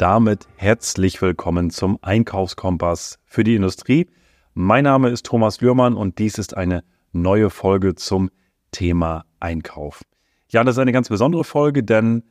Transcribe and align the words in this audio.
damit 0.00 0.48
herzlich 0.56 1.20
willkommen 1.20 1.68
zum 1.68 1.98
Einkaufskompass 2.00 3.18
für 3.26 3.44
die 3.44 3.54
Industrie. 3.54 4.08
Mein 4.54 4.84
Name 4.84 5.10
ist 5.10 5.26
Thomas 5.26 5.60
Lührmann 5.60 5.94
und 5.94 6.18
dies 6.18 6.38
ist 6.38 6.56
eine 6.56 6.84
neue 7.12 7.50
Folge 7.50 7.94
zum 7.94 8.30
Thema 8.72 9.26
Einkauf. 9.40 10.00
Ja, 10.48 10.64
das 10.64 10.76
ist 10.76 10.78
eine 10.78 10.92
ganz 10.92 11.10
besondere 11.10 11.44
Folge, 11.44 11.82
denn 11.84 12.22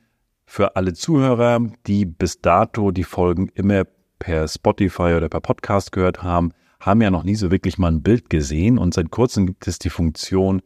für 0.47 0.75
alle 0.77 0.93
Zuhörer, 0.93 1.59
die 1.85 2.05
bis 2.05 2.41
dato 2.41 2.89
die 2.89 3.03
Folgen 3.03 3.49
immer 3.53 3.83
per 4.17 4.47
Spotify 4.47 5.13
oder 5.15 5.29
per 5.29 5.41
Podcast 5.41 5.91
gehört 5.91 6.23
haben, 6.23 6.53
haben 6.79 7.01
ja 7.01 7.11
noch 7.11 7.23
nie 7.23 7.35
so 7.35 7.51
wirklich 7.51 7.77
mal 7.77 7.91
ein 7.91 8.01
Bild 8.01 8.31
gesehen 8.31 8.79
und 8.79 8.95
seit 8.95 9.11
kurzem 9.11 9.45
gibt 9.45 9.67
es 9.67 9.77
die 9.77 9.91
Funktion 9.91 10.63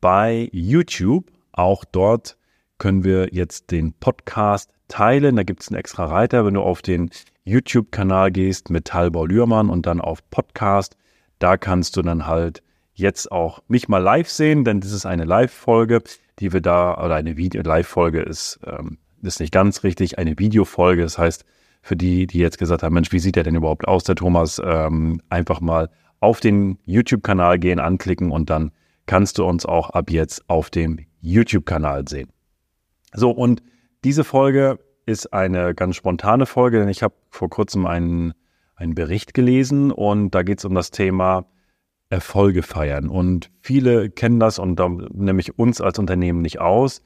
bei 0.00 0.48
YouTube. 0.52 1.32
Auch 1.50 1.84
dort 1.84 2.37
können 2.78 3.04
wir 3.04 3.32
jetzt 3.32 3.70
den 3.70 3.92
Podcast 3.92 4.70
teilen. 4.88 5.36
Da 5.36 5.42
gibt 5.42 5.62
es 5.62 5.68
einen 5.68 5.78
extra 5.78 6.06
Reiter, 6.06 6.44
wenn 6.46 6.54
du 6.54 6.62
auf 6.62 6.82
den 6.82 7.10
YouTube-Kanal 7.44 8.30
gehst 8.30 8.70
mit 8.70 8.86
Talbau 8.86 9.26
Lührmann 9.26 9.70
und 9.70 9.86
dann 9.86 10.00
auf 10.00 10.28
Podcast. 10.30 10.96
Da 11.38 11.56
kannst 11.56 11.96
du 11.96 12.02
dann 12.02 12.26
halt 12.26 12.62
jetzt 12.94 13.30
auch 13.30 13.60
mich 13.68 13.88
mal 13.88 13.98
live 13.98 14.28
sehen, 14.28 14.64
denn 14.64 14.80
das 14.80 14.92
ist 14.92 15.06
eine 15.06 15.24
Live-Folge, 15.24 16.02
die 16.40 16.52
wir 16.52 16.60
da, 16.60 17.02
oder 17.02 17.14
eine 17.14 17.36
Video-Live-Folge 17.36 18.20
ist, 18.20 18.58
ähm, 18.66 18.98
ist 19.22 19.40
nicht 19.40 19.52
ganz 19.52 19.84
richtig, 19.84 20.18
eine 20.18 20.38
Videofolge. 20.38 21.02
Das 21.02 21.16
heißt, 21.16 21.44
für 21.82 21.96
die, 21.96 22.26
die 22.26 22.38
jetzt 22.38 22.58
gesagt 22.58 22.82
haben, 22.82 22.94
Mensch, 22.94 23.12
wie 23.12 23.18
sieht 23.18 23.36
der 23.36 23.44
denn 23.44 23.54
überhaupt 23.54 23.86
aus, 23.86 24.04
der 24.04 24.16
Thomas, 24.16 24.60
ähm, 24.64 25.20
einfach 25.30 25.60
mal 25.60 25.90
auf 26.20 26.40
den 26.40 26.78
YouTube-Kanal 26.86 27.58
gehen, 27.58 27.78
anklicken 27.78 28.30
und 28.30 28.50
dann 28.50 28.72
kannst 29.06 29.38
du 29.38 29.44
uns 29.44 29.64
auch 29.64 29.90
ab 29.90 30.10
jetzt 30.10 30.48
auf 30.48 30.68
dem 30.70 30.98
YouTube-Kanal 31.20 32.08
sehen. 32.08 32.30
So, 33.14 33.30
und 33.30 33.62
diese 34.04 34.24
Folge 34.24 34.78
ist 35.06 35.32
eine 35.32 35.74
ganz 35.74 35.96
spontane 35.96 36.46
Folge, 36.46 36.78
denn 36.78 36.88
ich 36.88 37.02
habe 37.02 37.14
vor 37.30 37.48
kurzem 37.48 37.86
einen, 37.86 38.34
einen 38.74 38.94
Bericht 38.94 39.34
gelesen 39.34 39.90
und 39.90 40.30
da 40.34 40.42
geht 40.42 40.58
es 40.58 40.64
um 40.64 40.74
das 40.74 40.90
Thema 40.90 41.46
Erfolge 42.10 42.62
feiern. 42.62 43.08
Und 43.08 43.50
viele 43.60 44.10
kennen 44.10 44.40
das 44.40 44.58
und 44.58 44.76
da 44.76 44.88
nehme 44.88 45.40
ich 45.40 45.58
uns 45.58 45.80
als 45.80 45.98
Unternehmen 45.98 46.42
nicht 46.42 46.60
aus. 46.60 47.02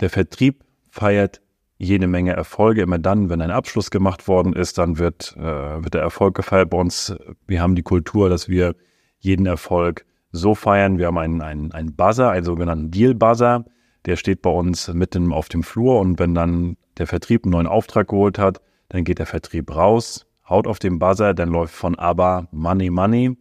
Der 0.00 0.10
Vertrieb 0.10 0.64
feiert 0.90 1.40
jede 1.78 2.06
Menge 2.06 2.32
Erfolge. 2.32 2.82
Immer 2.82 2.98
dann, 2.98 3.30
wenn 3.30 3.40
ein 3.40 3.50
Abschluss 3.50 3.90
gemacht 3.90 4.28
worden 4.28 4.52
ist, 4.52 4.78
dann 4.78 4.98
wird, 4.98 5.36
äh, 5.36 5.42
wird 5.82 5.94
der 5.94 6.02
Erfolg 6.02 6.34
gefeiert 6.34 6.70
bei 6.70 6.78
uns. 6.78 7.14
Wir 7.46 7.60
haben 7.60 7.74
die 7.74 7.82
Kultur, 7.82 8.28
dass 8.28 8.48
wir 8.48 8.74
jeden 9.18 9.46
Erfolg 9.46 10.04
so 10.30 10.54
feiern. 10.54 10.98
Wir 10.98 11.06
haben 11.06 11.18
einen, 11.18 11.42
einen, 11.42 11.72
einen 11.72 11.94
Buzzer, 11.94 12.30
einen 12.30 12.44
sogenannten 12.44 12.90
Deal-Buzzer. 12.90 13.64
Der 14.06 14.16
steht 14.16 14.42
bei 14.42 14.50
uns 14.50 14.92
mitten 14.92 15.32
auf 15.32 15.48
dem 15.48 15.62
Flur 15.62 16.00
und 16.00 16.18
wenn 16.18 16.34
dann 16.34 16.76
der 16.98 17.06
Vertrieb 17.06 17.44
einen 17.44 17.52
neuen 17.52 17.66
Auftrag 17.66 18.08
geholt 18.08 18.38
hat, 18.38 18.60
dann 18.88 19.04
geht 19.04 19.18
der 19.18 19.26
Vertrieb 19.26 19.74
raus, 19.74 20.26
haut 20.48 20.66
auf 20.66 20.78
den 20.78 20.98
Buzzer, 20.98 21.34
dann 21.34 21.48
läuft 21.48 21.74
von 21.74 21.98
ABBA 21.98 22.48
Money 22.52 22.90
Money 22.90 23.36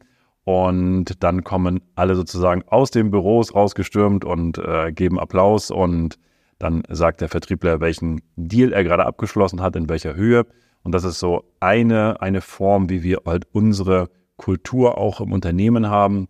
und 0.46 1.24
dann 1.24 1.44
kommen 1.44 1.82
alle 1.96 2.16
sozusagen 2.16 2.64
aus 2.68 2.92
den 2.92 3.12
Büros 3.12 3.56
rausgestürmt 3.56 4.26
und 4.26 4.58
äh, 4.58 4.92
geben 4.92 5.20
Applaus 5.20 5.72
und 5.72 6.18
dann 6.60 6.84
sagt 6.90 7.22
der 7.22 7.30
Vertriebler, 7.30 7.82
welchen 7.82 8.22
Deal 8.36 8.72
er 8.72 8.84
gerade 8.84 9.06
abgeschlossen 9.06 9.62
hat, 9.62 9.76
in 9.76 9.90
welcher 9.90 10.16
Höhe. 10.16 10.46
Und 10.84 10.94
das 10.94 11.04
ist 11.04 11.20
so 11.20 11.44
eine, 11.60 12.22
eine 12.22 12.42
Form, 12.42 12.90
wie 12.90 13.04
wir 13.04 13.22
halt 13.26 13.46
unsere 13.52 14.10
Kultur 14.38 14.98
auch 14.98 15.22
im 15.22 15.32
Unternehmen 15.32 15.90
haben. 15.90 16.28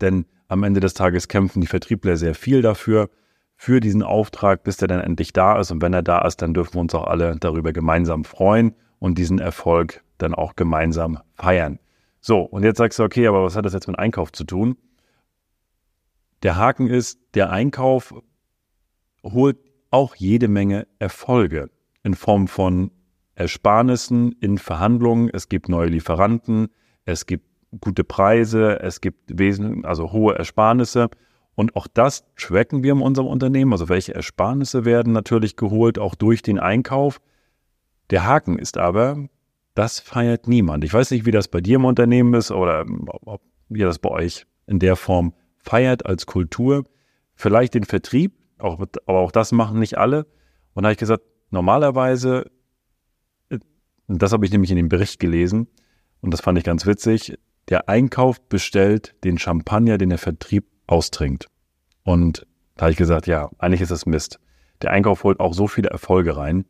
Denn 0.00 0.26
am 0.48 0.62
Ende 0.62 0.80
des 0.80 0.94
Tages 0.94 1.28
kämpfen 1.28 1.60
die 1.60 1.66
Vertriebler 1.66 2.16
sehr 2.16 2.34
viel 2.34 2.62
dafür, 2.62 3.08
für 3.56 3.80
diesen 3.80 4.02
Auftrag, 4.02 4.62
bis 4.62 4.76
der 4.76 4.88
dann 4.88 5.00
endlich 5.00 5.32
da 5.32 5.58
ist. 5.58 5.70
Und 5.70 5.82
wenn 5.82 5.92
er 5.92 6.02
da 6.02 6.26
ist, 6.26 6.42
dann 6.42 6.54
dürfen 6.54 6.74
wir 6.74 6.80
uns 6.80 6.94
auch 6.94 7.06
alle 7.06 7.36
darüber 7.38 7.72
gemeinsam 7.72 8.24
freuen 8.24 8.74
und 8.98 9.18
diesen 9.18 9.38
Erfolg 9.38 10.02
dann 10.18 10.34
auch 10.34 10.56
gemeinsam 10.56 11.18
feiern. 11.34 11.78
So, 12.20 12.40
und 12.40 12.62
jetzt 12.62 12.78
sagst 12.78 12.98
du, 12.98 13.02
okay, 13.02 13.26
aber 13.26 13.42
was 13.44 13.56
hat 13.56 13.64
das 13.64 13.74
jetzt 13.74 13.86
mit 13.86 13.98
Einkauf 13.98 14.32
zu 14.32 14.44
tun? 14.44 14.76
Der 16.42 16.56
Haken 16.56 16.88
ist, 16.88 17.18
der 17.34 17.50
Einkauf 17.50 18.14
holt 19.22 19.58
auch 19.90 20.14
jede 20.14 20.48
Menge 20.48 20.86
Erfolge 20.98 21.70
in 22.02 22.14
Form 22.14 22.48
von 22.48 22.90
Ersparnissen 23.34 24.32
in 24.40 24.58
Verhandlungen. 24.58 25.30
Es 25.32 25.48
gibt 25.48 25.68
neue 25.68 25.88
Lieferanten, 25.88 26.68
es 27.04 27.26
gibt 27.26 27.46
gute 27.80 28.04
Preise, 28.04 28.80
es 28.80 29.00
gibt 29.00 29.38
wesentlich, 29.38 29.84
also 29.84 30.12
hohe 30.12 30.34
Ersparnisse. 30.34 31.08
Und 31.54 31.76
auch 31.76 31.86
das 31.86 32.24
tracken 32.36 32.82
wir 32.82 32.92
in 32.92 33.00
unserem 33.00 33.28
Unternehmen. 33.28 33.72
Also 33.72 33.88
welche 33.88 34.14
Ersparnisse 34.14 34.84
werden 34.84 35.12
natürlich 35.12 35.56
geholt, 35.56 35.98
auch 35.98 36.14
durch 36.14 36.42
den 36.42 36.58
Einkauf. 36.58 37.20
Der 38.10 38.24
Haken 38.24 38.58
ist 38.58 38.76
aber, 38.76 39.28
das 39.74 40.00
feiert 40.00 40.48
niemand. 40.48 40.84
Ich 40.84 40.92
weiß 40.92 41.10
nicht, 41.10 41.26
wie 41.26 41.30
das 41.30 41.48
bei 41.48 41.60
dir 41.60 41.76
im 41.76 41.84
Unternehmen 41.84 42.34
ist 42.34 42.50
oder 42.50 42.84
ob 43.24 43.42
ihr 43.70 43.86
das 43.86 43.98
bei 43.98 44.10
euch 44.10 44.46
in 44.66 44.78
der 44.78 44.96
Form 44.96 45.34
feiert 45.58 46.06
als 46.06 46.26
Kultur. 46.26 46.84
Vielleicht 47.34 47.74
den 47.74 47.84
Vertrieb, 47.84 48.34
auch, 48.58 48.80
aber 49.06 49.18
auch 49.18 49.32
das 49.32 49.52
machen 49.52 49.78
nicht 49.78 49.98
alle. 49.98 50.26
Und 50.74 50.82
da 50.82 50.88
habe 50.88 50.92
ich 50.92 50.98
gesagt, 50.98 51.22
normalerweise, 51.50 52.50
das 54.08 54.32
habe 54.32 54.44
ich 54.44 54.52
nämlich 54.52 54.70
in 54.70 54.76
dem 54.76 54.88
Bericht 54.88 55.18
gelesen 55.18 55.68
und 56.20 56.32
das 56.32 56.40
fand 56.40 56.58
ich 56.58 56.64
ganz 56.64 56.86
witzig, 56.86 57.38
der 57.68 57.88
Einkauf 57.88 58.40
bestellt 58.48 59.14
den 59.24 59.38
Champagner, 59.38 59.98
den 59.98 60.10
der 60.10 60.18
Vertrieb 60.18 60.66
austrinkt. 60.86 61.48
Und 62.02 62.46
da 62.76 62.82
habe 62.82 62.92
ich 62.92 62.98
gesagt, 62.98 63.26
ja, 63.26 63.50
eigentlich 63.58 63.80
ist 63.80 63.90
das 63.90 64.06
Mist. 64.06 64.40
Der 64.82 64.90
Einkauf 64.90 65.24
holt 65.24 65.40
auch 65.40 65.54
so 65.54 65.66
viele 65.66 65.90
Erfolge 65.90 66.36
rein. 66.36 66.64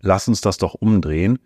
Lass 0.00 0.28
uns 0.28 0.40
das 0.40 0.58
doch 0.58 0.74
umdrehen 0.74 1.38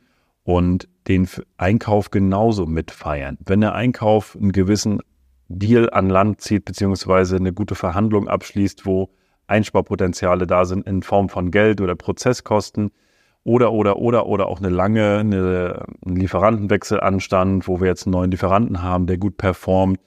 und 0.43 0.89
den 1.09 1.29
Einkauf 1.57 2.11
genauso 2.11 2.67
mitfeiern. 2.67 3.39
Wenn 3.45 3.61
der 3.61 3.75
Einkauf 3.75 4.37
einen 4.37 4.53
gewissen 4.53 5.01
Deal 5.49 5.91
an 5.91 6.09
Land 6.09 6.41
zieht, 6.41 6.65
beziehungsweise 6.65 7.37
eine 7.37 7.53
gute 7.53 7.75
Verhandlung 7.75 8.29
abschließt, 8.29 8.87
wo 8.87 9.11
Einsparpotenziale 9.47 10.47
da 10.47 10.65
sind 10.65 10.87
in 10.87 11.03
Form 11.03 11.29
von 11.29 11.51
Geld 11.51 11.81
oder 11.81 11.97
Prozesskosten 11.97 12.93
oder, 13.43 13.73
oder, 13.73 13.97
oder, 13.97 14.27
oder 14.27 14.47
auch 14.47 14.59
eine 14.59 14.69
lange, 14.69 15.19
eine, 15.19 15.85
ein 16.07 16.17
Lieferantenwechsel 16.17 17.01
anstand, 17.01 17.67
wo 17.67 17.81
wir 17.81 17.89
jetzt 17.89 18.07
einen 18.07 18.13
neuen 18.13 18.31
Lieferanten 18.31 18.83
haben, 18.83 19.07
der 19.07 19.19
gut 19.19 19.37
performt, 19.39 19.99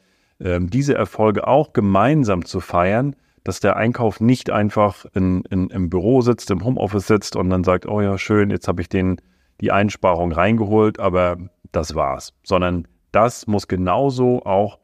diese 0.44 0.94
Erfolge 0.96 1.48
auch 1.48 1.72
gemeinsam 1.74 2.44
zu 2.44 2.60
feiern, 2.60 3.16
dass 3.44 3.60
der 3.60 3.78
Einkauf 3.78 4.20
nicht 4.20 4.50
einfach 4.50 5.06
in, 5.14 5.44
in, 5.50 5.70
im 5.70 5.90
Büro 5.90 6.22
sitzt, 6.22 6.52
im 6.52 6.64
Homeoffice 6.64 7.08
sitzt 7.08 7.36
und 7.36 7.50
dann 7.50 7.64
sagt, 7.64 7.86
oh 7.86 8.02
ja, 8.02 8.18
schön, 8.18 8.50
jetzt 8.50 8.68
habe 8.68 8.82
ich 8.82 8.90
den, 8.90 9.22
die 9.62 9.72
Einsparung 9.72 10.32
reingeholt, 10.32 11.00
aber 11.00 11.38
das 11.72 11.96
war's. 11.96 12.34
Sondern 12.44 12.88
das 13.12 13.48
muss 13.48 13.68
genauso 13.68 14.44
auch 14.44 14.80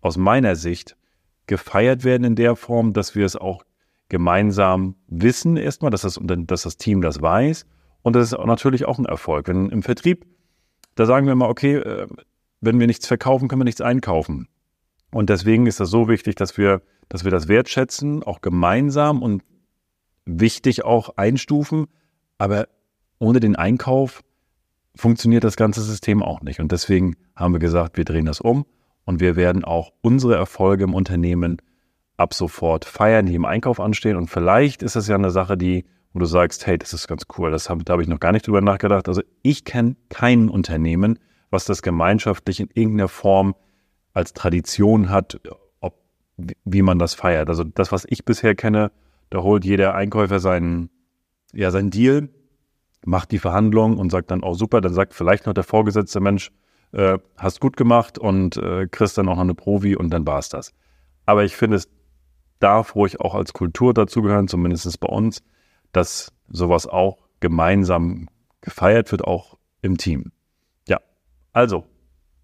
aus 0.00 0.16
meiner 0.16 0.56
Sicht 0.56 0.96
gefeiert 1.46 2.04
werden 2.04 2.24
in 2.24 2.34
der 2.34 2.56
Form, 2.56 2.92
dass 2.92 3.14
wir 3.14 3.26
es 3.26 3.36
auch 3.36 3.64
gemeinsam 4.08 4.96
wissen 5.06 5.56
erstmal, 5.56 5.90
dass 5.90 6.02
das, 6.02 6.18
dass 6.22 6.62
das 6.62 6.76
Team 6.76 7.02
das 7.02 7.20
weiß 7.20 7.66
und 8.02 8.16
das 8.16 8.32
ist 8.32 8.38
natürlich 8.38 8.86
auch 8.86 8.98
ein 8.98 9.04
Erfolg. 9.04 9.48
Wenn 9.48 9.68
im 9.70 9.82
Vertrieb, 9.82 10.26
da 10.94 11.04
sagen 11.06 11.26
wir 11.26 11.32
immer, 11.32 11.48
okay, 11.48 11.76
äh, 11.76 12.06
wenn 12.60 12.80
wir 12.80 12.86
nichts 12.86 13.06
verkaufen, 13.06 13.48
können 13.48 13.60
wir 13.60 13.64
nichts 13.64 13.80
einkaufen. 13.80 14.48
Und 15.10 15.30
deswegen 15.30 15.66
ist 15.66 15.80
das 15.80 15.90
so 15.90 16.08
wichtig, 16.08 16.34
dass 16.36 16.58
wir, 16.58 16.82
dass 17.08 17.24
wir 17.24 17.30
das 17.30 17.48
wertschätzen, 17.48 18.22
auch 18.22 18.40
gemeinsam 18.40 19.22
und 19.22 19.42
wichtig 20.24 20.84
auch 20.84 21.16
einstufen. 21.16 21.86
Aber 22.36 22.68
ohne 23.18 23.40
den 23.40 23.56
Einkauf 23.56 24.22
funktioniert 24.94 25.44
das 25.44 25.56
ganze 25.56 25.82
System 25.82 26.22
auch 26.22 26.42
nicht. 26.42 26.60
Und 26.60 26.72
deswegen 26.72 27.16
haben 27.34 27.54
wir 27.54 27.60
gesagt, 27.60 27.96
wir 27.96 28.04
drehen 28.04 28.26
das 28.26 28.40
um 28.40 28.66
und 29.04 29.20
wir 29.20 29.36
werden 29.36 29.64
auch 29.64 29.92
unsere 30.02 30.34
Erfolge 30.34 30.84
im 30.84 30.94
Unternehmen 30.94 31.58
ab 32.16 32.34
sofort 32.34 32.84
feiern, 32.84 33.26
die 33.26 33.34
im 33.34 33.44
Einkauf 33.44 33.80
anstehen. 33.80 34.16
Und 34.16 34.28
vielleicht 34.28 34.82
ist 34.82 34.96
das 34.96 35.08
ja 35.08 35.14
eine 35.14 35.30
Sache, 35.30 35.56
die, 35.56 35.84
wo 36.12 36.18
du 36.18 36.26
sagst, 36.26 36.66
hey, 36.66 36.76
das 36.76 36.92
ist 36.92 37.08
ganz 37.08 37.26
cool, 37.38 37.50
das 37.50 37.70
hab, 37.70 37.84
da 37.84 37.92
habe 37.92 38.02
ich 38.02 38.08
noch 38.08 38.20
gar 38.20 38.32
nicht 38.32 38.46
drüber 38.46 38.60
nachgedacht. 38.60 39.08
Also 39.08 39.22
ich 39.42 39.64
kenne 39.64 39.96
kein 40.08 40.48
Unternehmen, 40.48 41.18
was 41.50 41.64
das 41.64 41.80
gemeinschaftlich 41.80 42.60
in 42.60 42.68
irgendeiner 42.74 43.08
Form 43.08 43.54
als 44.18 44.32
Tradition 44.32 45.10
hat, 45.10 45.40
ob, 45.80 45.94
wie 46.64 46.82
man 46.82 46.98
das 46.98 47.14
feiert. 47.14 47.48
Also 47.48 47.62
das, 47.62 47.92
was 47.92 48.04
ich 48.08 48.24
bisher 48.24 48.56
kenne, 48.56 48.90
da 49.30 49.42
holt 49.42 49.64
jeder 49.64 49.94
Einkäufer 49.94 50.40
seinen, 50.40 50.90
ja, 51.52 51.70
seinen 51.70 51.90
Deal, 51.90 52.28
macht 53.06 53.30
die 53.30 53.38
Verhandlung 53.38 53.96
und 53.96 54.10
sagt 54.10 54.32
dann, 54.32 54.42
oh 54.42 54.54
super, 54.54 54.80
dann 54.80 54.92
sagt 54.92 55.14
vielleicht 55.14 55.46
noch 55.46 55.54
der 55.54 55.62
vorgesetzte 55.62 56.18
Mensch, 56.18 56.50
äh, 56.90 57.18
hast 57.36 57.60
gut 57.60 57.76
gemacht 57.76 58.18
und 58.18 58.56
äh, 58.56 58.88
kriegst 58.88 59.16
dann 59.18 59.28
auch 59.28 59.36
noch 59.36 59.42
eine 59.42 59.54
Provi 59.54 59.94
und 59.94 60.10
dann 60.10 60.26
war 60.26 60.40
es 60.40 60.48
das. 60.48 60.72
Aber 61.24 61.44
ich 61.44 61.54
finde, 61.54 61.76
es 61.76 61.88
darf 62.58 62.96
ruhig 62.96 63.20
auch 63.20 63.36
als 63.36 63.52
Kultur 63.52 63.94
dazugehören, 63.94 64.48
zumindest 64.48 64.98
bei 64.98 65.08
uns, 65.08 65.44
dass 65.92 66.32
sowas 66.48 66.88
auch 66.88 67.18
gemeinsam 67.38 68.28
gefeiert 68.62 69.12
wird, 69.12 69.22
auch 69.22 69.56
im 69.80 69.96
Team. 69.96 70.32
Ja, 70.88 70.98
also 71.52 71.84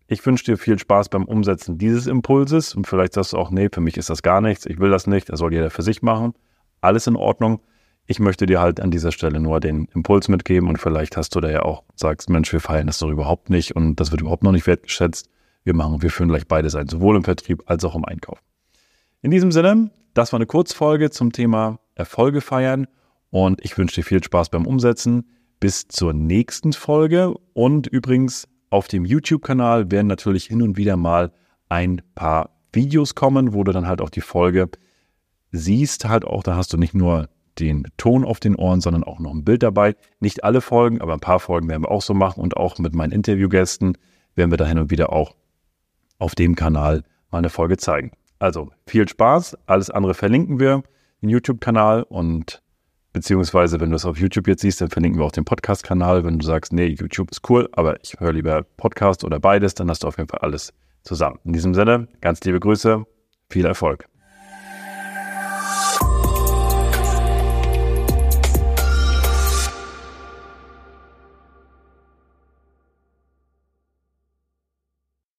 ich 0.07 0.25
wünsche 0.27 0.45
dir 0.45 0.59
viel 0.59 0.79
Spaß 0.79 1.09
beim 1.09 1.25
Umsetzen 1.25 1.79
dieses 1.79 2.07
Impulses 2.07 2.75
und 2.75 2.87
vielleicht 2.87 3.15
sagst 3.15 3.33
du 3.33 3.39
auch, 3.39 3.51
nee, 3.51 3.69
für 3.73 3.81
mich 3.81 3.97
ist 3.97 4.11
das 4.11 4.23
gar 4.23 4.41
nichts, 4.41 4.67
ich 4.67 4.79
will 4.79 4.91
das 4.91 5.07
nicht, 5.07 5.31
das 5.31 5.39
soll 5.39 5.53
jeder 5.53 5.71
für 5.71 5.83
sich 5.83 6.03
machen. 6.03 6.35
Alles 6.81 7.07
in 7.07 7.17
Ordnung. 7.17 7.61
Ich 8.07 8.21
möchte 8.21 8.45
dir 8.45 8.61
halt 8.61 8.81
an 8.81 8.91
dieser 8.91 9.13
Stelle 9.13 9.41
nur 9.41 9.61
den 9.61 9.87
Impuls 9.95 10.29
mitgeben 10.29 10.69
und 10.69 10.79
vielleicht 10.79 11.17
hast 11.17 11.35
du 11.35 11.41
da 11.41 11.51
ja 11.51 11.63
auch, 11.63 11.85
sagst, 11.95 12.29
Mensch, 12.29 12.53
wir 12.53 12.61
feiern 12.61 12.87
das 12.87 12.99
doch 12.99 13.09
überhaupt 13.09 13.49
nicht 13.49 13.75
und 13.75 13.99
das 13.99 14.11
wird 14.11 14.21
überhaupt 14.21 14.43
noch 14.43 14.53
nicht 14.53 14.67
wertgeschätzt. 14.67 15.31
Wir 15.65 15.75
machen, 15.75 16.03
wir 16.03 16.11
führen 16.11 16.29
gleich 16.29 16.47
beides 16.47 16.75
ein, 16.75 16.89
sowohl 16.89 17.17
im 17.17 17.25
Vertrieb 17.25 17.63
als 17.65 17.83
auch 17.85 17.95
im 17.95 18.05
Einkauf. 18.05 18.43
In 19.23 19.31
diesem 19.31 19.53
Sinne, 19.53 19.91
das 20.13 20.33
war 20.33 20.37
eine 20.39 20.47
Kurzfolge 20.47 21.09
zum 21.09 21.33
Thema 21.33 21.79
Erfolge 21.95 22.43
feiern 22.43 22.87
und 23.31 23.65
ich 23.65 23.79
wünsche 23.79 23.95
dir 23.95 24.05
viel 24.05 24.23
Spaß 24.23 24.51
beim 24.51 24.67
Umsetzen. 24.67 25.31
Bis 25.61 25.89
zur 25.89 26.13
nächsten 26.13 26.75
Folge 26.75 27.35
und 27.55 27.87
übrigens 27.87 28.47
auf 28.75 28.89
dem 28.89 29.05
YouTube-Kanal 29.05 29.93
werden 29.93 30.09
natürlich 30.09 30.47
hin 30.47 30.61
und 30.61 30.77
wieder 30.77 30.97
mal 30.97 31.31
ein 31.69 32.03
paar 32.17 32.51
Videos 32.73 33.15
kommen, 33.15 33.55
wo 33.55 33.63
du 33.63 33.71
dann 33.71 33.87
halt 33.87 34.01
auch 34.01 34.11
die 34.11 34.21
Folge 34.21 34.69
siehst, 35.53 36.09
halt 36.09 36.25
auch, 36.25 36.43
da 36.43 36.57
hast 36.57 36.73
du 36.73 36.77
nicht 36.77 36.93
nur 36.93 37.29
den 37.61 37.87
Ton 37.99 38.25
auf 38.25 38.41
den 38.41 38.57
Ohren, 38.57 38.81
sondern 38.81 39.05
auch 39.05 39.21
noch 39.21 39.33
ein 39.33 39.45
Bild 39.45 39.63
dabei. 39.63 39.95
Nicht 40.19 40.43
alle 40.43 40.61
Folgen, 40.61 41.01
aber 41.01 41.13
ein 41.13 41.21
paar 41.21 41.39
Folgen 41.39 41.69
werden 41.69 41.85
wir 41.85 41.91
auch 41.93 42.03
so 42.03 42.15
machen 42.15 42.41
und 42.41 42.57
auch 42.57 42.77
mit 42.79 42.95
meinen 42.95 43.13
Interviewgästen 43.13 43.97
werden 44.35 44.51
wir 44.51 44.59
da 44.59 44.67
hin 44.67 44.81
und 44.81 44.91
wieder 44.91 45.13
auch 45.13 45.37
auf 46.19 46.35
dem 46.35 46.57
Kanal 46.57 47.05
mal 47.31 47.39
eine 47.39 47.51
Folge 47.51 47.77
zeigen. 47.77 48.11
Also 48.41 48.73
viel 48.89 49.09
Spaß, 49.09 49.57
alles 49.67 49.89
andere 49.89 50.15
verlinken 50.15 50.59
wir, 50.59 50.83
den 51.23 51.29
YouTube-Kanal 51.29 52.03
und 52.03 52.61
beziehungsweise 53.15 53.81
wenn 53.81 53.89
du 53.89 53.97
es 53.97 54.05
auf 54.05 54.19
YouTube 54.19 54.47
jetzt 54.47 54.61
siehst, 54.61 54.83
dann 54.83 54.91
verlinken 54.91 55.19
wir 55.19 55.25
auch 55.25 55.33
den 55.33 55.47
Podcast-Kanal. 55.47 56.25
Wenn 56.25 56.39
du 56.39 56.45
sagst, 56.45 56.75
nee, 56.75 56.89
YouTube 56.89 57.31
ist 57.31 57.49
cool, 57.49 57.71
aber 57.73 57.97
ich 58.03 58.15
höre 58.19 58.33
lieber 58.33 58.63
Podcast 58.77 59.25
oder 59.25 59.41
beides, 59.41 59.73
dann 59.75 59.89
hast 59.89 60.03
du 60.03 60.09
auf 60.09 60.19
jeden 60.19 60.29
Fall 60.29 60.41
alles 60.41 60.75
zusammen. 61.03 61.39
In 61.45 61.55
diesem 61.55 61.73
Sinne, 61.73 62.09
ganz 62.21 62.41
liebe 62.43 62.61
Grüße, 62.61 63.07
viel 63.49 63.65
Erfolg. 63.65 64.07